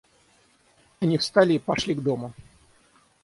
[0.99, 2.33] Они встали и пошли к дому.